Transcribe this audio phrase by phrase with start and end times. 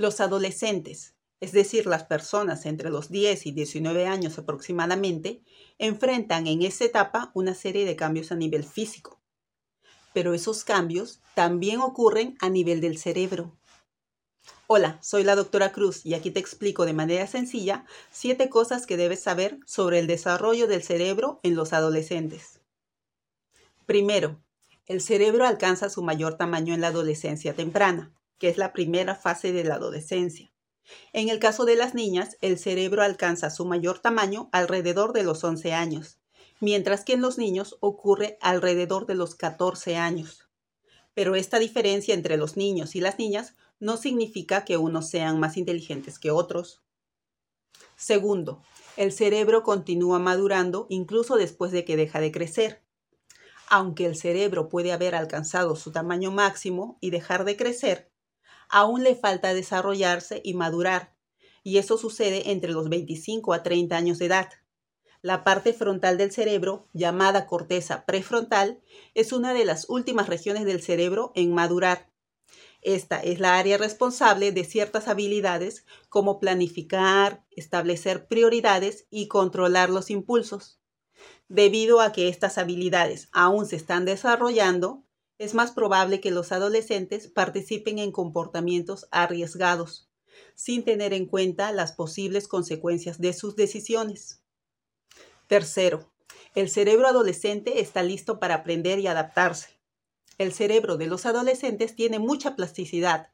[0.00, 5.42] Los adolescentes, es decir, las personas entre los 10 y 19 años aproximadamente,
[5.76, 9.20] enfrentan en esta etapa una serie de cambios a nivel físico.
[10.14, 13.58] Pero esos cambios también ocurren a nivel del cerebro.
[14.66, 18.96] Hola, soy la doctora Cruz y aquí te explico de manera sencilla siete cosas que
[18.96, 22.62] debes saber sobre el desarrollo del cerebro en los adolescentes.
[23.84, 24.40] Primero,
[24.86, 29.52] el cerebro alcanza su mayor tamaño en la adolescencia temprana, que es la primera fase
[29.52, 30.50] de la adolescencia.
[31.12, 35.44] En el caso de las niñas, el cerebro alcanza su mayor tamaño alrededor de los
[35.44, 36.18] 11 años,
[36.58, 40.48] mientras que en los niños ocurre alrededor de los 14 años.
[41.14, 45.56] Pero esta diferencia entre los niños y las niñas no significa que unos sean más
[45.56, 46.82] inteligentes que otros.
[47.96, 48.62] Segundo,
[48.96, 52.82] el cerebro continúa madurando incluso después de que deja de crecer.
[53.68, 58.09] Aunque el cerebro puede haber alcanzado su tamaño máximo y dejar de crecer,
[58.70, 61.14] aún le falta desarrollarse y madurar,
[61.62, 64.48] y eso sucede entre los 25 a 30 años de edad.
[65.22, 68.80] La parte frontal del cerebro, llamada corteza prefrontal,
[69.14, 72.10] es una de las últimas regiones del cerebro en madurar.
[72.80, 80.08] Esta es la área responsable de ciertas habilidades como planificar, establecer prioridades y controlar los
[80.08, 80.80] impulsos.
[81.48, 85.04] Debido a que estas habilidades aún se están desarrollando,
[85.40, 90.10] es más probable que los adolescentes participen en comportamientos arriesgados,
[90.54, 94.42] sin tener en cuenta las posibles consecuencias de sus decisiones.
[95.46, 96.12] Tercero,
[96.54, 99.80] el cerebro adolescente está listo para aprender y adaptarse.
[100.36, 103.32] El cerebro de los adolescentes tiene mucha plasticidad,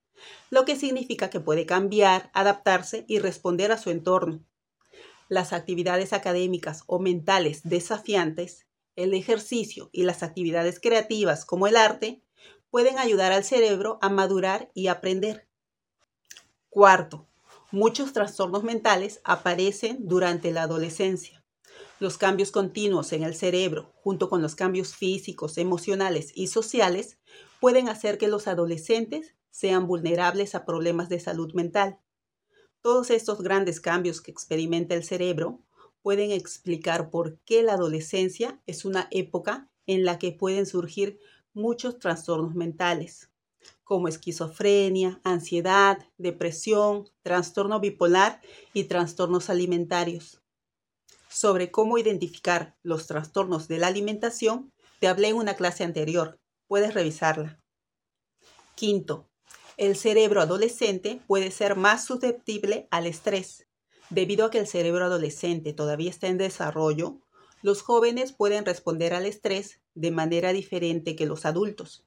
[0.48, 4.44] lo que significa que puede cambiar, adaptarse y responder a su entorno.
[5.28, 8.66] Las actividades académicas o mentales desafiantes
[8.97, 12.22] el ejercicio y las actividades creativas como el arte
[12.70, 15.47] pueden ayudar al cerebro a madurar y aprender.
[16.69, 17.27] Cuarto,
[17.70, 21.44] muchos trastornos mentales aparecen durante la adolescencia.
[22.00, 27.19] Los cambios continuos en el cerebro, junto con los cambios físicos, emocionales y sociales,
[27.60, 31.99] pueden hacer que los adolescentes sean vulnerables a problemas de salud mental.
[32.82, 35.62] Todos estos grandes cambios que experimenta el cerebro
[36.06, 41.19] pueden explicar por qué la adolescencia es una época en la que pueden surgir
[41.53, 43.33] muchos trastornos mentales,
[43.83, 48.41] como esquizofrenia, ansiedad, depresión, trastorno bipolar
[48.72, 50.41] y trastornos alimentarios.
[51.28, 56.38] Sobre cómo identificar los trastornos de la alimentación, te hablé en una clase anterior.
[56.69, 57.59] Puedes revisarla.
[58.77, 59.27] Quinto,
[59.77, 63.67] el cerebro adolescente puede ser más susceptible al estrés.
[64.11, 67.21] Debido a que el cerebro adolescente todavía está en desarrollo,
[67.62, 72.05] los jóvenes pueden responder al estrés de manera diferente que los adultos,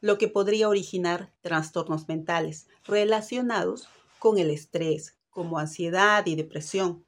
[0.00, 3.88] lo que podría originar trastornos mentales relacionados
[4.18, 7.06] con el estrés, como ansiedad y depresión.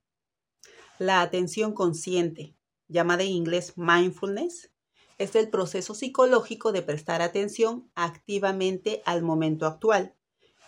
[0.98, 2.54] La atención consciente,
[2.86, 4.70] llamada en inglés mindfulness,
[5.18, 10.14] es el proceso psicológico de prestar atención activamente al momento actual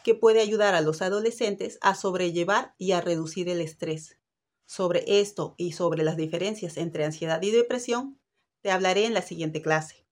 [0.06, 4.20] que puede ayudar a los adolescentes a sobrellevar y a reducir el estrés.
[4.64, 8.16] Sobre esto y sobre las diferencias entre ansiedad y depresión,
[8.60, 10.06] te hablaré en la siguiente clase.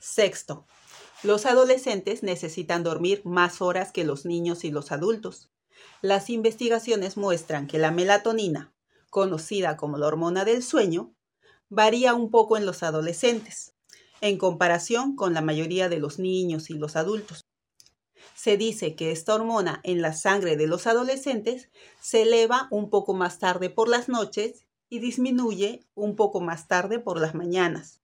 [0.00, 0.66] Sexto,
[1.22, 5.52] los adolescentes necesitan dormir más horas que los niños y los adultos.
[6.02, 8.74] Las investigaciones muestran que la melatonina,
[9.08, 11.14] conocida como la hormona del sueño,
[11.68, 13.76] varía un poco en los adolescentes,
[14.20, 17.46] en comparación con la mayoría de los niños y los adultos.
[18.46, 21.68] Se dice que esta hormona en la sangre de los adolescentes
[22.00, 27.00] se eleva un poco más tarde por las noches y disminuye un poco más tarde
[27.00, 28.02] por las mañanas.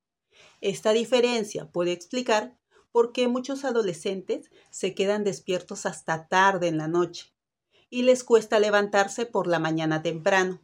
[0.60, 2.58] Esta diferencia puede explicar
[2.90, 7.32] por qué muchos adolescentes se quedan despiertos hasta tarde en la noche
[7.88, 10.60] y les cuesta levantarse por la mañana temprano.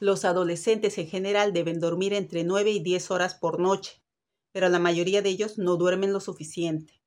[0.00, 4.02] Los adolescentes en general deben dormir entre 9 y 10 horas por noche,
[4.50, 7.05] pero la mayoría de ellos no duermen lo suficiente.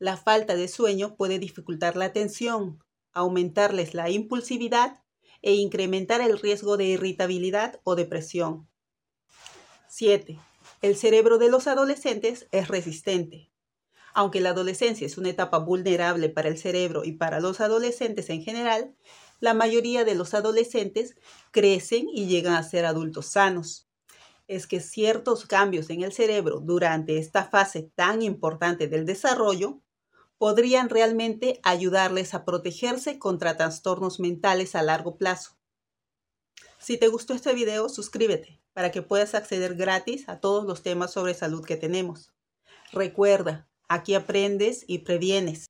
[0.00, 5.02] La falta de sueño puede dificultar la atención, aumentarles la impulsividad
[5.42, 8.68] e incrementar el riesgo de irritabilidad o depresión.
[9.88, 10.38] 7.
[10.82, 13.50] El cerebro de los adolescentes es resistente.
[14.14, 18.44] Aunque la adolescencia es una etapa vulnerable para el cerebro y para los adolescentes en
[18.44, 18.94] general,
[19.40, 21.16] la mayoría de los adolescentes
[21.50, 23.88] crecen y llegan a ser adultos sanos.
[24.46, 29.82] Es que ciertos cambios en el cerebro durante esta fase tan importante del desarrollo
[30.38, 35.58] podrían realmente ayudarles a protegerse contra trastornos mentales a largo plazo.
[36.78, 41.12] Si te gustó este video, suscríbete para que puedas acceder gratis a todos los temas
[41.12, 42.32] sobre salud que tenemos.
[42.92, 45.66] Recuerda, aquí aprendes y previenes.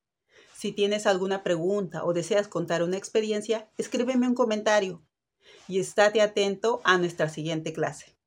[0.55, 5.03] Si tienes alguna pregunta o deseas contar una experiencia, escríbeme un comentario
[5.67, 8.18] y estate atento a nuestra siguiente clase.